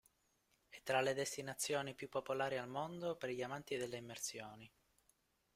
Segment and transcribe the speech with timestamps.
[0.67, 4.67] È tra le destinazioni più popolari al mondo per gli amanti delle immersioni.